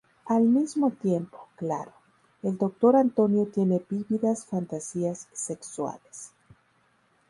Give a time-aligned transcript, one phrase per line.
[0.25, 1.91] Al mismo tiempo, claro,
[2.41, 6.31] el doctor Antonio tiene vívidas fantasías sexuales.